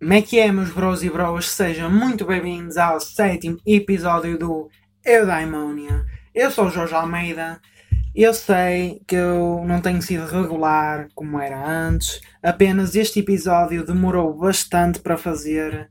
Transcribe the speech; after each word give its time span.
Como 0.00 0.12
é 0.12 0.22
que 0.22 0.38
é, 0.38 0.52
meus 0.52 0.70
bros 0.70 1.02
e 1.02 1.10
bros? 1.10 1.50
Sejam 1.50 1.90
muito 1.90 2.24
bem-vindos 2.24 2.76
ao 2.76 3.00
sétimo 3.00 3.58
episódio 3.66 4.38
do 4.38 4.70
Eudaimonia. 5.04 6.06
Eu 6.32 6.52
sou 6.52 6.66
o 6.66 6.70
Jorge 6.70 6.94
Almeida. 6.94 7.60
Eu 8.14 8.32
sei 8.32 9.02
que 9.08 9.16
eu 9.16 9.64
não 9.66 9.80
tenho 9.80 10.00
sido 10.00 10.24
regular 10.24 11.08
como 11.16 11.40
era 11.40 11.68
antes. 11.68 12.20
Apenas 12.40 12.94
este 12.94 13.18
episódio 13.18 13.84
demorou 13.84 14.32
bastante 14.38 15.00
para 15.00 15.16
fazer. 15.16 15.90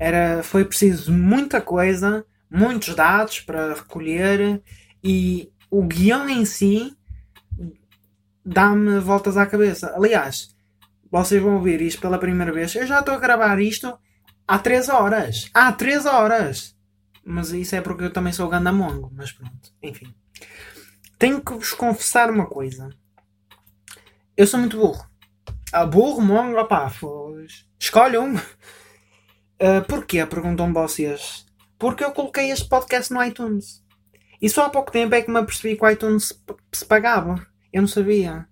Era, 0.00 0.42
foi 0.42 0.64
preciso 0.64 1.12
muita 1.12 1.60
coisa, 1.60 2.26
muitos 2.50 2.92
dados 2.96 3.38
para 3.38 3.74
recolher 3.74 4.60
e 5.02 5.48
o 5.70 5.84
guião 5.84 6.28
em 6.28 6.44
si 6.44 6.92
dá-me 8.44 8.98
voltas 8.98 9.36
à 9.36 9.46
cabeça. 9.46 9.94
Aliás, 9.94 10.53
vocês 11.10 11.42
vão 11.42 11.54
ouvir 11.54 11.80
isto 11.80 12.00
pela 12.00 12.18
primeira 12.18 12.52
vez. 12.52 12.74
Eu 12.74 12.86
já 12.86 13.00
estou 13.00 13.14
a 13.14 13.18
gravar 13.18 13.60
isto 13.60 13.96
há 14.46 14.58
3 14.58 14.88
horas. 14.88 15.50
Há 15.54 15.72
3 15.72 16.06
horas! 16.06 16.74
Mas 17.24 17.50
isso 17.52 17.74
é 17.74 17.80
porque 17.80 18.04
eu 18.04 18.12
também 18.12 18.32
sou 18.32 18.48
gandamongo. 18.48 19.10
Mas 19.14 19.32
pronto, 19.32 19.72
enfim. 19.82 20.14
Tenho 21.18 21.40
que 21.40 21.54
vos 21.54 21.72
confessar 21.72 22.30
uma 22.30 22.46
coisa. 22.46 22.90
Eu 24.36 24.46
sou 24.46 24.60
muito 24.60 24.76
burro. 24.78 25.08
Ah, 25.72 25.86
burro, 25.86 26.20
mongo, 26.20 26.58
opá, 26.58 26.92
pois. 27.00 27.66
Escolhe 27.78 28.18
um. 28.18 28.34
Uh, 28.34 29.82
porquê? 29.88 30.24
Perguntam 30.26 30.72
vocês. 30.72 31.46
Porque 31.78 32.04
eu 32.04 32.12
coloquei 32.12 32.50
este 32.50 32.68
podcast 32.68 33.12
no 33.12 33.24
iTunes. 33.24 33.82
E 34.40 34.48
só 34.50 34.66
há 34.66 34.70
pouco 34.70 34.92
tempo 34.92 35.14
é 35.14 35.22
que 35.22 35.30
me 35.30 35.38
apercebi 35.38 35.76
que 35.76 35.84
o 35.84 35.88
iTunes 35.88 36.32
se 36.72 36.84
pagava. 36.84 37.46
Eu 37.72 37.82
não 37.82 37.88
sabia. 37.88 38.46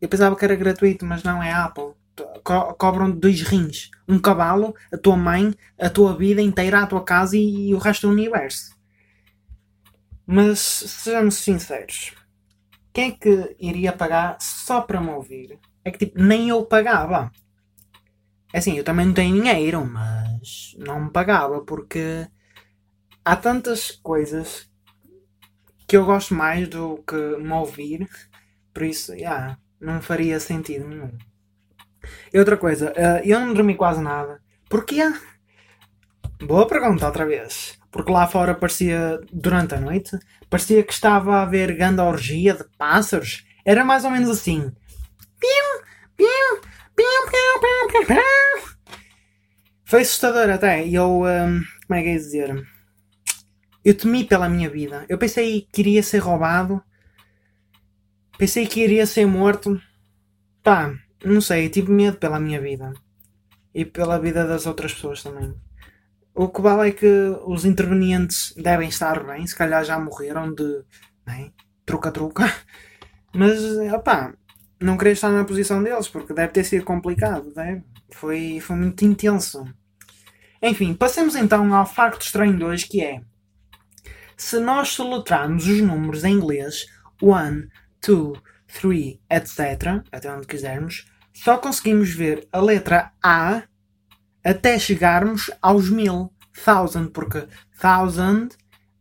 Eu 0.00 0.08
pensava 0.08 0.34
que 0.36 0.44
era 0.44 0.56
gratuito, 0.56 1.04
mas 1.04 1.22
não 1.22 1.42
é 1.42 1.52
Apple 1.52 1.94
co 2.42 2.74
cobram 2.74 3.10
dois 3.10 3.42
rins. 3.42 3.90
Um 4.08 4.18
cavalo, 4.18 4.74
a 4.92 4.98
tua 4.98 5.16
mãe, 5.16 5.54
a 5.78 5.88
tua 5.88 6.16
vida 6.16 6.42
inteira, 6.42 6.82
a 6.82 6.86
tua 6.86 7.04
casa 7.04 7.36
e, 7.36 7.68
e 7.70 7.74
o 7.74 7.78
resto 7.78 8.06
do 8.06 8.12
universo. 8.12 8.76
Mas 10.26 10.58
sejamos 10.58 11.36
sinceros. 11.36 12.14
Quem 12.92 13.10
é 13.10 13.12
que 13.12 13.56
iria 13.58 13.92
pagar 13.92 14.36
só 14.40 14.80
para 14.80 15.00
me 15.00 15.10
ouvir? 15.10 15.58
É 15.84 15.90
que 15.90 15.98
tipo, 15.98 16.20
nem 16.20 16.48
eu 16.48 16.64
pagava. 16.64 17.30
É 18.52 18.58
assim, 18.58 18.76
eu 18.76 18.84
também 18.84 19.06
não 19.06 19.14
tenho 19.14 19.34
dinheiro, 19.34 19.84
mas 19.84 20.74
não 20.78 21.04
me 21.04 21.10
pagava 21.10 21.60
porque 21.64 22.26
há 23.24 23.36
tantas 23.36 23.92
coisas 23.92 24.68
que 25.86 25.96
eu 25.96 26.04
gosto 26.04 26.34
mais 26.34 26.68
do 26.68 27.02
que 27.06 27.16
me 27.38 27.52
ouvir, 27.52 28.08
por 28.72 28.84
isso, 28.84 29.12
yeah, 29.14 29.58
não 29.80 30.00
faria 30.00 30.38
sentido 30.38 30.86
nenhum. 30.86 31.10
E 32.32 32.38
outra 32.38 32.56
coisa, 32.56 32.92
uh, 32.92 33.24
eu 33.24 33.40
não 33.40 33.54
dormi 33.54 33.74
quase 33.74 34.00
nada. 34.00 34.40
Porquê? 34.68 35.02
Boa 36.42 36.66
pergunta 36.66 37.06
outra 37.06 37.26
vez. 37.26 37.78
Porque 37.90 38.12
lá 38.12 38.26
fora 38.26 38.54
parecia, 38.54 39.20
durante 39.32 39.74
a 39.74 39.80
noite, 39.80 40.16
parecia 40.48 40.82
que 40.82 40.92
estava 40.92 41.36
a 41.36 41.42
haver 41.42 41.74
grande 41.74 42.00
orgia 42.00 42.54
de 42.54 42.64
pássaros. 42.78 43.44
Era 43.64 43.84
mais 43.84 44.04
ou 44.04 44.10
menos 44.10 44.30
assim. 44.30 44.72
Foi 49.84 50.02
assustador 50.02 50.48
até. 50.50 50.86
E 50.86 50.94
eu, 50.94 51.22
um, 51.22 51.26
ehm, 51.26 51.60
como 51.86 51.98
é 51.98 52.02
que 52.02 52.08
é 52.10 52.14
dizer? 52.14 52.64
Eu 53.84 53.96
temi 53.96 54.24
pela 54.24 54.48
minha 54.48 54.70
vida. 54.70 55.04
Eu 55.08 55.18
pensei 55.18 55.66
que 55.72 55.80
iria 55.80 56.02
ser 56.02 56.18
roubado. 56.18 56.80
Pensei 58.40 58.66
que 58.66 58.80
iria 58.80 59.04
ser 59.04 59.26
morto. 59.26 59.78
Pá, 60.62 60.94
não 61.22 61.42
sei, 61.42 61.68
tive 61.68 61.92
medo 61.92 62.16
pela 62.16 62.40
minha 62.40 62.58
vida. 62.58 62.94
E 63.74 63.84
pela 63.84 64.18
vida 64.18 64.46
das 64.46 64.64
outras 64.64 64.94
pessoas 64.94 65.22
também. 65.22 65.54
O 66.34 66.48
que 66.48 66.62
vale 66.62 66.88
é 66.88 66.92
que 66.92 67.06
os 67.44 67.66
intervenientes 67.66 68.54
devem 68.56 68.88
estar 68.88 69.22
bem, 69.24 69.46
se 69.46 69.54
calhar 69.54 69.84
já 69.84 69.98
morreram 69.98 70.54
de 70.54 70.82
né, 71.26 71.52
truca-truca. 71.84 72.50
Mas, 73.36 73.60
opá, 73.92 74.32
não 74.80 74.96
queria 74.96 75.12
estar 75.12 75.28
na 75.28 75.44
posição 75.44 75.82
deles, 75.82 76.08
porque 76.08 76.32
deve 76.32 76.54
ter 76.54 76.64
sido 76.64 76.82
complicado, 76.82 77.52
deve. 77.52 77.84
Foi, 78.10 78.58
foi 78.58 78.76
muito 78.76 79.04
intenso. 79.04 79.62
Enfim, 80.62 80.94
passemos 80.94 81.36
então 81.36 81.74
ao 81.74 81.84
facto 81.84 82.22
estranho 82.22 82.56
de 82.56 82.64
hoje, 82.64 82.88
que 82.88 83.02
é... 83.02 83.20
Se 84.34 84.58
nós 84.58 84.88
soletrarmos 84.88 85.66
os 85.66 85.82
números 85.82 86.24
em 86.24 86.32
inglês, 86.32 86.86
1, 87.22 87.68
2, 88.06 88.38
3, 88.80 89.18
etc., 89.28 90.02
até 90.10 90.32
onde 90.32 90.46
quisermos, 90.46 91.06
só 91.32 91.58
conseguimos 91.58 92.10
ver 92.10 92.46
a 92.52 92.60
letra 92.60 93.12
A 93.22 93.62
até 94.44 94.78
chegarmos 94.78 95.50
aos 95.60 95.88
mil, 95.90 96.32
thousand, 96.64 97.08
porque 97.08 97.46
thousand 97.80 98.48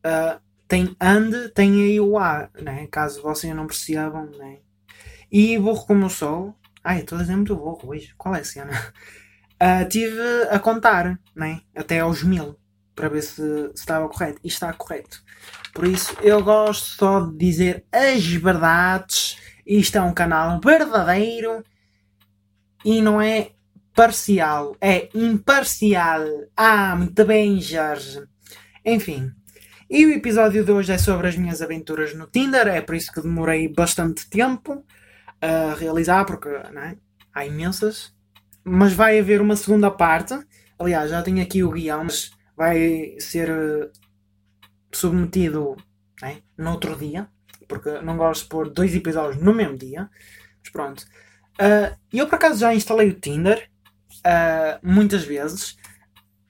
uh, 0.05 0.39
tem 0.67 0.95
and, 0.99 1.49
tem 1.53 1.81
aí 1.81 1.99
o 1.99 2.17
A, 2.17 2.49
né? 2.61 2.87
caso 2.91 3.21
vocês 3.21 3.55
não 3.55 3.67
percebam. 3.67 4.29
Né? 4.37 4.59
E 5.31 5.57
burro 5.57 5.85
como 5.85 6.05
eu 6.05 6.09
sou, 6.09 6.55
ai, 6.83 6.99
estou 6.99 7.17
a 7.17 7.21
dizer 7.21 7.35
muito 7.35 7.55
burro 7.55 7.89
hoje, 7.89 8.13
qual 8.17 8.35
é 8.35 8.39
a 8.39 8.43
cena? 8.43 8.71
Uh, 9.61 9.85
tive 9.89 10.21
a 10.49 10.57
contar 10.57 11.19
né? 11.35 11.59
até 11.75 11.99
aos 11.99 12.23
mil 12.23 12.57
para 12.99 13.07
ver 13.07 13.21
se, 13.21 13.35
se 13.35 13.71
estava 13.75 14.09
correto. 14.09 14.41
E 14.43 14.49
está 14.49 14.73
correto. 14.73 15.23
Por 15.73 15.87
isso 15.87 16.13
eu 16.21 16.43
gosto 16.43 16.85
só 16.97 17.21
de 17.21 17.37
dizer 17.37 17.85
as 17.91 18.25
verdades 18.25 19.37
isto 19.65 19.97
é 19.97 20.01
um 20.01 20.13
canal 20.13 20.59
verdadeiro 20.59 21.63
e 22.83 23.01
não 23.01 23.21
é 23.21 23.51
parcial, 23.95 24.75
é 24.81 25.09
imparcial. 25.13 26.25
Ah, 26.57 26.95
muito 26.95 27.23
bem, 27.23 27.61
Jorge. 27.61 28.21
Enfim. 28.83 29.31
E 29.89 30.05
o 30.05 30.11
episódio 30.11 30.65
de 30.65 30.71
hoje 30.71 30.91
é 30.91 30.97
sobre 30.97 31.27
as 31.27 31.37
minhas 31.37 31.61
aventuras 31.61 32.13
no 32.13 32.27
Tinder, 32.27 32.67
é 32.67 32.81
por 32.81 32.95
isso 32.95 33.11
que 33.11 33.21
demorei 33.21 33.67
bastante 33.67 34.29
tempo 34.29 34.83
a 35.41 35.73
realizar, 35.75 36.25
porque 36.25 36.49
é? 36.49 36.97
há 37.33 37.45
imensas. 37.45 38.13
Mas 38.63 38.91
vai 38.93 39.19
haver 39.19 39.41
uma 39.41 39.55
segunda 39.55 39.89
parte. 39.89 40.37
Aliás, 40.77 41.09
já 41.09 41.21
tenho 41.21 41.41
aqui 41.41 41.63
o 41.63 41.71
guião, 41.71 42.03
mas 42.03 42.31
vai 42.59 43.15
ser 43.19 43.49
uh, 43.49 43.89
submetido 44.91 45.75
é? 46.21 46.37
no 46.55 46.73
outro 46.73 46.95
dia 46.95 47.27
porque 47.69 48.01
não 48.01 48.17
gosto 48.17 48.43
de 48.43 48.49
pôr 48.49 48.69
dois 48.69 48.93
episódios 48.93 49.41
no 49.41 49.53
mesmo 49.53 49.77
dia. 49.77 50.09
Mas 50.61 50.71
pronto. 50.73 51.03
Uh, 51.61 51.95
eu 52.11 52.27
por 52.27 52.35
acaso 52.35 52.59
já 52.59 52.73
instalei 52.73 53.09
o 53.09 53.19
Tinder 53.19 53.69
uh, 54.25 54.79
muitas 54.83 55.23
vezes. 55.23 55.77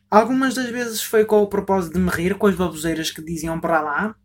Algumas 0.10 0.56
das 0.56 0.70
vezes 0.70 1.04
foi 1.04 1.26
com 1.26 1.44
o 1.44 1.48
propósito 1.48 1.94
de 1.94 2.00
me 2.00 2.10
rir 2.10 2.36
com 2.36 2.48
as 2.48 2.56
baboseiras 2.56 3.12
que 3.12 3.22
diziam 3.22 3.60
para 3.60 3.82
lá. 3.82 4.16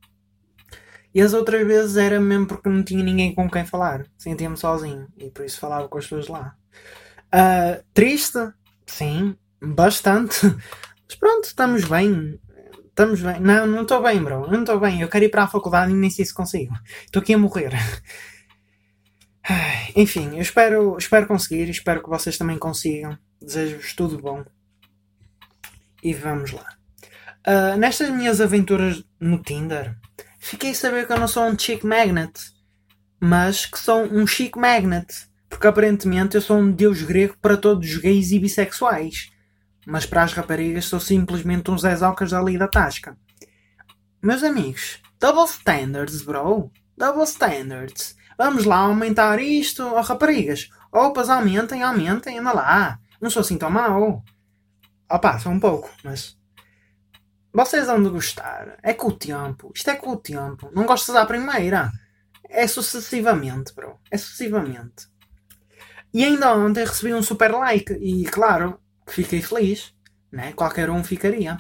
E 1.13 1.21
as 1.21 1.35
outras 1.35 1.67
vezes 1.67 1.97
era 1.97 2.19
mesmo 2.21 2.47
porque 2.47 2.69
não 2.69 2.83
tinha 2.83 3.05
ninguém 3.05 3.35
com 3.35 3.51
quem 3.51 3.67
falar. 3.67 4.07
Sentia-me 4.17 4.57
sozinho. 4.57 5.09
E 5.19 5.31
por 5.31 5.45
isso 5.45 5.61
falava 5.61 5.89
com 5.89 5.99
as 5.99 6.05
pessoas 6.05 6.29
lá. 6.29 6.57
Uh, 7.35 7.85
triste? 7.93 8.39
Sim, 8.87 9.37
bastante. 9.61 10.39
Mas 11.09 11.17
pronto, 11.17 11.45
estamos 11.45 11.85
bem. 11.85 12.39
Estamos 12.95 13.21
bem. 13.21 13.41
Não, 13.41 13.67
não 13.67 13.83
estou 13.83 14.03
bem, 14.03 14.23
bro. 14.23 14.51
Não 14.51 14.61
estou 14.61 14.79
bem. 14.79 15.01
Eu 15.01 15.09
quero 15.09 15.25
ir 15.25 15.29
para 15.29 15.45
a 15.45 15.49
faculdade 15.49 15.93
e 15.93 15.95
nem 15.95 16.11
sei 16.11 16.25
se 16.25 16.33
consigo. 16.33 16.75
Estou 17.05 17.21
aqui 17.21 17.35
a 17.35 17.39
morrer. 17.39 17.73
Enfim, 19.97 20.37
eu 20.37 20.43
espero, 20.43 20.97
espero 20.97 21.27
conseguir. 21.27 21.69
Espero 21.69 22.03
que 22.03 22.09
vocês 22.09 22.39
também 22.39 22.59
consigam. 22.59 23.19
Desejo-vos 23.43 23.95
tudo 23.95 24.19
bom. 24.19 24.45
E 26.03 26.15
vamos 26.15 26.53
lá. 26.53 26.67
Uh, 27.47 27.77
nestas 27.77 28.11
minhas 28.11 28.41
aventuras 28.41 29.05
no 29.21 29.43
Tinder, 29.43 29.95
fiquei 30.39 30.71
a 30.71 30.75
saber 30.75 31.07
que 31.07 31.13
eu 31.13 31.19
não 31.19 31.29
sou 31.29 31.45
um 31.45 31.59
chick 31.59 31.85
magnet, 31.85 32.33
mas 33.21 33.67
que 33.67 33.79
sou 33.79 34.05
um 34.05 34.27
chic 34.27 34.57
magnet. 34.57 35.07
Porque 35.49 35.67
aparentemente 35.67 36.37
eu 36.37 36.41
sou 36.41 36.59
um 36.59 36.71
deus 36.71 37.03
grego 37.03 37.37
para 37.43 37.57
todos 37.57 37.89
os 37.89 37.99
gays 37.99 38.31
e 38.31 38.39
bissexuais 38.39 39.34
mas 39.87 40.07
para 40.07 40.23
as 40.23 40.33
raparigas 40.33 40.87
sou 40.87 41.01
simplesmente 41.01 41.71
um 41.71 41.79
zezocas 41.79 42.33
ali 42.33 42.59
da 42.59 42.69
tasca. 42.69 43.17
Meus 44.23 44.43
amigos, 44.43 45.03
double 45.21 45.45
standards, 45.45 46.23
bro. 46.23 46.71
Double 46.97 47.25
standards. 47.25 48.17
Vamos 48.39 48.65
lá 48.65 48.79
aumentar 48.79 49.39
isto, 49.41 49.85
ó 49.85 49.99
oh, 49.99 50.03
raparigas. 50.03 50.69
Opas, 50.91 51.29
aumentem, 51.29 51.83
aumentem, 51.83 52.39
anda 52.39 52.53
lá. 52.53 52.99
Não 53.21 53.29
sou 53.31 53.41
assim 53.41 53.59
tão 53.59 53.71
mau. 53.71 54.23
Opa, 55.11 55.39
só 55.39 55.51
um 55.51 55.61
pouco, 55.61 55.91
mas... 56.03 56.37
Vocês 57.53 57.87
vão 57.87 58.03
de 58.03 58.09
gostar. 58.09 58.79
É 58.83 58.93
com 58.93 59.09
o 59.09 59.17
tempo. 59.17 59.71
Isto 59.75 59.91
é 59.91 59.97
com 59.97 60.11
o 60.11 60.17
tempo. 60.17 60.71
Não 60.75 60.87
gostas 60.87 61.15
da 61.15 61.25
primeira. 61.25 61.91
É 62.49 62.67
sucessivamente, 62.67 63.73
bro. 63.75 63.99
É 64.11 64.17
sucessivamente. 64.17 65.09
E 66.13 66.25
ainda 66.25 66.55
ontem 66.55 66.85
recebi 66.85 67.15
um 67.15 67.23
super 67.23 67.53
like. 67.53 67.93
E 67.93 68.25
claro, 68.25 68.81
fiquei 69.07 69.43
feliz, 69.43 69.93
né? 70.31 70.53
Qualquer 70.53 70.91
um 70.91 71.03
ficaria. 71.05 71.59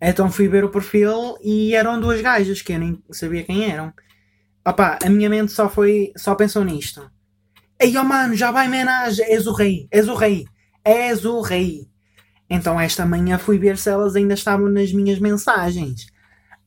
Então 0.00 0.30
fui 0.30 0.48
ver 0.48 0.64
o 0.64 0.70
perfil 0.70 1.36
e 1.42 1.74
eram 1.74 2.00
duas 2.00 2.20
gajas 2.20 2.62
que 2.62 2.72
eu 2.72 2.78
nem 2.78 3.02
sabia 3.10 3.44
quem 3.44 3.70
eram. 3.70 3.92
Opá, 4.66 4.98
a 5.04 5.08
minha 5.08 5.28
mente 5.28 5.52
só 5.52 5.68
foi, 5.68 6.12
só 6.16 6.34
pensou 6.34 6.64
nisto. 6.64 7.10
Ei, 7.80 7.96
oh 7.96 8.04
mano, 8.04 8.34
já 8.34 8.50
vai 8.50 8.68
menage, 8.68 9.22
és 9.22 9.46
o 9.46 9.52
rei, 9.52 9.88
és 9.90 10.08
o 10.08 10.14
rei, 10.14 10.44
és 10.84 11.24
o 11.24 11.40
rei. 11.40 11.88
Então 12.50 12.80
esta 12.80 13.04
manhã 13.04 13.38
fui 13.38 13.58
ver 13.58 13.76
se 13.76 13.90
elas 13.90 14.16
ainda 14.16 14.34
estavam 14.34 14.68
nas 14.68 14.92
minhas 14.92 15.18
mensagens. 15.18 16.06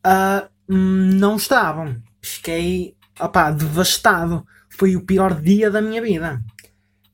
Uh, 0.06 0.50
não 0.68 1.36
estavam. 1.36 2.02
Fiquei 2.22 2.96
opá, 3.20 3.52
devastado. 3.52 4.46
Foi 4.70 4.96
o 4.96 5.06
pior 5.06 5.40
dia 5.40 5.70
da 5.70 5.82
minha 5.82 6.02
vida. 6.02 6.42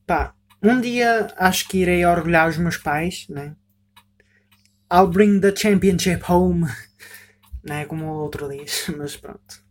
Pá, 0.06 0.34
um 0.70 0.82
dia 0.82 1.28
acho 1.38 1.68
que 1.68 1.80
irei 1.80 2.06
orgulhar 2.06 2.50
os 2.50 2.58
meus 2.58 2.78
pais, 2.78 3.28
né? 3.30 3.56
I'll 4.92 5.08
bring 5.08 5.40
the 5.40 5.56
championship 5.56 6.24
home. 6.30 6.66
Né? 7.64 7.84
Como 7.84 8.06
o 8.06 8.20
outro 8.20 8.48
diz, 8.48 8.88
mas 8.98 9.18
pronto. 9.18 9.62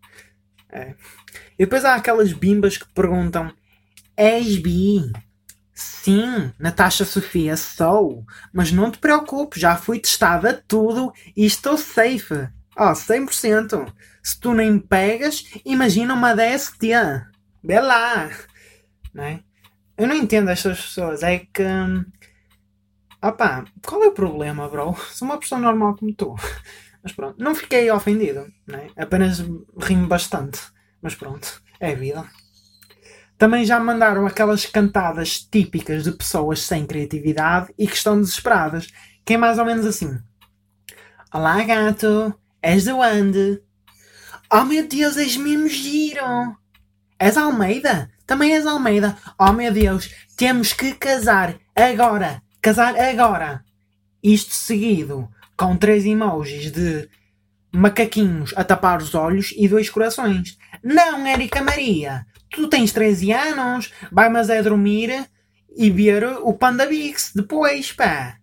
É. 0.71 0.95
E 1.59 1.65
depois 1.65 1.83
há 1.83 1.95
aquelas 1.95 2.31
bimbas 2.31 2.77
que 2.77 2.87
perguntam: 2.93 3.51
És 4.15 4.59
bi? 4.59 5.11
Sim, 5.73 6.53
Natasha 6.59 7.07
Sofia, 7.07 7.57
sou. 7.57 8.25
Mas 8.53 8.71
não 8.71 8.91
te 8.91 8.99
preocupes, 8.99 9.61
já 9.61 9.77
fui 9.77 9.99
testada 9.99 10.63
tudo 10.69 11.11
e 11.35 11.47
estou 11.47 11.79
safe. 11.79 12.49
Ó, 12.77 12.91
oh, 12.91 12.93
100%. 12.93 13.91
Se 14.23 14.39
tu 14.39 14.53
nem 14.53 14.79
pegas, 14.79 15.45
imagina 15.65 16.13
uma 16.13 16.35
DST. 16.35 16.89
Vê 17.65 17.81
lá. 17.81 18.31
Não 19.15 19.25
é? 19.25 19.41
Eu 19.97 20.07
não 20.07 20.15
entendo 20.15 20.51
estas 20.51 20.81
pessoas. 20.81 21.23
É 21.23 21.39
que. 21.39 21.63
Opá, 23.23 23.65
qual 23.85 24.03
é 24.05 24.09
o 24.09 24.13
problema, 24.13 24.69
bro? 24.69 24.95
Sou 25.11 25.27
uma 25.27 25.39
pessoa 25.39 25.61
normal 25.61 25.97
como 25.97 26.15
tu. 26.15 26.35
Mas 27.03 27.13
pronto, 27.13 27.43
não 27.43 27.55
fiquei 27.55 27.91
ofendido. 27.91 28.47
Né? 28.67 28.91
Apenas 28.97 29.43
rimo 29.81 30.07
bastante. 30.07 30.61
Mas 31.01 31.15
pronto, 31.15 31.63
é 31.81 31.95
vida. 31.95 32.29
Também 33.39 33.65
já 33.65 33.79
me 33.79 33.87
mandaram 33.87 34.27
aquelas 34.27 34.67
cantadas 34.67 35.41
típicas 35.41 36.05
de 36.05 36.13
pessoas 36.13 36.61
sem 36.63 36.87
criatividade 36.87 37.73
e 37.79 37.87
que 37.87 37.97
estão 37.97 38.21
desesperadas. 38.21 38.89
Que 39.25 39.35
é 39.35 39.37
mais 39.37 39.59
ou 39.59 39.65
menos 39.65 39.87
assim. 39.87 40.19
Olá 41.33 41.63
gato, 41.63 42.35
és 42.63 42.85
de 42.85 42.93
onde? 42.93 43.63
Oh 44.53 44.65
meu 44.65 44.87
Deus, 44.87 45.17
és 45.17 45.37
mesmo 45.37 45.69
giro! 45.69 46.57
És 47.19 47.37
Almeida? 47.37 48.11
Também 48.27 48.55
és 48.55 48.67
Almeida? 48.67 49.17
Oh 49.39 49.53
meu 49.53 49.73
Deus, 49.73 50.11
temos 50.37 50.73
que 50.73 50.93
casar 50.95 51.57
agora! 51.75 52.43
Casar 52.61 52.95
agora! 52.99 53.65
Isto 54.23 54.53
seguido 54.53 55.29
com 55.57 55.77
três 55.77 56.05
emojis 56.05 56.71
de 56.71 57.09
macaquinhos 57.73 58.53
a 58.57 58.65
tapar 58.65 59.01
os 59.01 59.15
olhos 59.15 59.55
e 59.57 59.67
dois 59.67 59.89
corações. 59.89 60.59
Não, 60.83 61.27
Érica 61.27 61.63
Maria! 61.63 62.27
Tu 62.51 62.69
tens 62.69 62.93
13 62.93 63.33
anos, 63.33 63.93
vai 64.13 64.29
mas 64.29 64.51
é 64.51 64.63
dormir 64.63 65.27
e 65.75 65.91
ver 65.91 66.25
o 66.43 66.53
Panda 66.53 66.87
Bix 66.87 67.33
depois, 67.35 67.93
pá! 67.93 68.37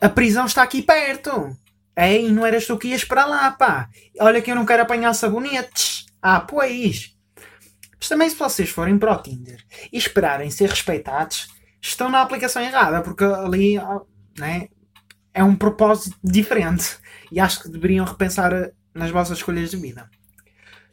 A 0.00 0.08
prisão 0.08 0.46
está 0.46 0.62
aqui 0.62 0.80
perto! 0.80 1.56
Ei, 1.96 2.30
não 2.30 2.44
eras 2.44 2.66
tu 2.66 2.78
que 2.78 2.88
ias 2.88 3.04
para 3.04 3.26
lá, 3.26 3.50
pá! 3.50 3.88
Olha 4.20 4.40
que 4.40 4.50
eu 4.50 4.56
não 4.56 4.66
quero 4.66 4.82
apanhar 4.82 5.12
sabonetes! 5.14 6.06
Ah, 6.22 6.40
pois! 6.40 7.13
Mas 7.98 8.08
também 8.08 8.28
se 8.28 8.36
vocês 8.36 8.68
forem 8.68 8.98
para 8.98 9.12
o 9.12 9.22
Tinder 9.22 9.62
e 9.92 9.98
esperarem 9.98 10.50
ser 10.50 10.68
respeitados, 10.70 11.48
estão 11.80 12.10
na 12.10 12.22
aplicação 12.22 12.62
errada, 12.62 13.02
porque 13.02 13.24
ali 13.24 13.78
né, 14.38 14.68
é 15.32 15.42
um 15.42 15.56
propósito 15.56 16.16
diferente. 16.22 16.98
E 17.30 17.40
acho 17.40 17.62
que 17.62 17.68
deveriam 17.68 18.04
repensar 18.04 18.70
nas 18.94 19.10
vossas 19.10 19.38
escolhas 19.38 19.70
de 19.70 19.76
vida. 19.76 20.08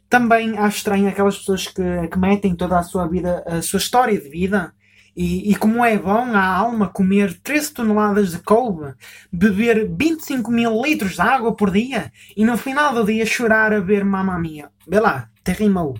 Também 0.08 0.58
acho 0.58 0.78
estranho 0.78 1.08
aquelas 1.08 1.38
pessoas 1.38 1.66
que, 1.66 2.08
que 2.10 2.18
metem 2.18 2.54
toda 2.54 2.78
a 2.78 2.82
sua 2.82 3.06
vida, 3.06 3.42
a 3.46 3.62
sua 3.62 3.78
história 3.78 4.20
de 4.20 4.28
vida 4.28 4.74
e, 5.16 5.50
e, 5.50 5.54
como 5.56 5.84
é 5.84 5.96
bom 5.98 6.34
à 6.34 6.44
alma 6.44 6.88
comer 6.88 7.38
13 7.42 7.74
toneladas 7.74 8.30
de 8.30 8.38
couve, 8.38 8.94
beber 9.30 9.90
25 9.94 10.50
mil 10.50 10.82
litros 10.82 11.14
de 11.14 11.20
água 11.20 11.54
por 11.54 11.70
dia 11.70 12.10
e 12.34 12.44
no 12.44 12.56
final 12.56 12.94
do 12.94 13.04
dia 13.04 13.26
chorar 13.26 13.74
a 13.74 13.80
ver 13.80 14.04
Mamma 14.04 14.38
Mia. 14.38 14.70
Vê 14.88 15.00
lá, 15.00 15.28
te 15.44 15.52
rimou. 15.52 15.98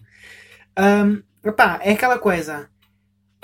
Um, 0.79 1.23
epá, 1.45 1.81
é 1.83 1.93
aquela 1.93 2.19
coisa. 2.19 2.69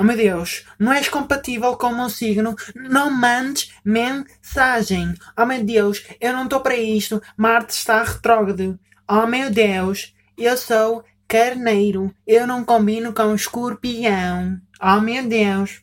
Oh 0.01 0.05
meu 0.05 0.17
Deus, 0.17 0.65
não 0.79 0.93
és 0.93 1.09
compatível 1.09 1.77
com 1.77 1.89
o 1.89 1.97
meu 1.97 2.09
signo, 2.09 2.55
não 2.77 3.11
mandes 3.11 3.73
mensagem. 3.85 5.13
Oh 5.37 5.45
meu 5.45 5.65
Deus, 5.65 6.05
eu 6.21 6.33
não 6.33 6.45
estou 6.45 6.61
para 6.61 6.77
isto, 6.77 7.21
Marte 7.37 7.71
está 7.71 8.05
retrógrado. 8.05 8.79
Oh 9.09 9.27
meu 9.27 9.51
Deus, 9.51 10.15
eu 10.37 10.57
sou 10.57 11.05
carneiro, 11.27 12.15
eu 12.25 12.47
não 12.47 12.65
combino 12.65 13.13
com 13.13 13.35
escorpião. 13.35 14.61
Oh 14.81 15.01
meu 15.01 15.27
Deus. 15.27 15.83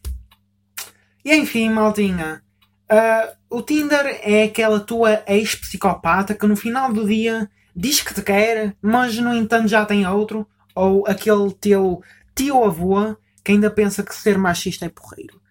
E 1.25 1.35
enfim, 1.35 1.69
maltinha. 1.69 2.41
Uh, 2.89 3.35
o 3.57 3.61
Tinder 3.61 4.21
é 4.23 4.43
aquela 4.43 4.79
tua 4.79 5.23
ex-psicopata 5.27 6.33
que 6.33 6.47
no 6.47 6.55
final 6.55 6.93
do 6.93 7.05
dia 7.05 7.49
diz 7.75 8.01
que 8.01 8.13
te 8.13 8.21
quer, 8.21 8.75
mas 8.81 9.17
no 9.17 9.33
entanto 9.33 9.67
já 9.67 9.85
tem 9.85 10.07
outro. 10.07 10.47
Ou 10.75 11.07
aquele 11.07 11.51
teu 11.53 12.03
tio-avô 12.35 13.15
que 13.43 13.53
ainda 13.53 13.71
pensa 13.71 14.03
que 14.03 14.13
ser 14.13 14.37
machista 14.37 14.85
é 14.85 14.89
porreiro. 14.89 15.41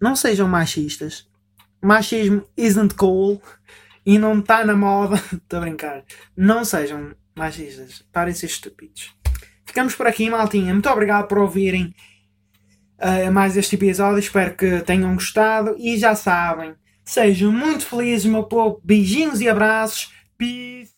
Não 0.00 0.16
sejam 0.16 0.48
machistas. 0.48 1.28
Machismo 1.80 2.44
isn't 2.56 2.94
cool 2.94 3.40
e 4.04 4.18
não 4.18 4.38
está 4.38 4.64
na 4.64 4.74
moda. 4.74 5.16
Estou 5.32 5.58
a 5.58 5.62
brincar. 5.62 6.04
Não 6.36 6.64
sejam 6.64 7.14
machistas. 7.36 8.04
Parem 8.12 8.34
ser 8.34 8.46
estúpidos. 8.46 9.14
Ficamos 9.64 9.94
por 9.94 10.06
aqui, 10.06 10.28
maltinha. 10.28 10.72
Muito 10.72 10.88
obrigado 10.88 11.28
por 11.28 11.38
ouvirem 11.38 11.94
uh, 12.98 13.32
mais 13.32 13.56
este 13.56 13.76
episódio. 13.76 14.18
Espero 14.18 14.56
que 14.56 14.80
tenham 14.80 15.14
gostado. 15.14 15.76
E 15.78 15.96
já 15.96 16.14
sabem, 16.14 16.74
sejam 17.04 17.52
muito 17.52 17.86
felizes, 17.86 18.26
meu 18.26 18.44
povo. 18.44 18.80
Beijinhos 18.84 19.40
e 19.40 19.48
abraços. 19.48 20.12
Peace. 20.36 20.92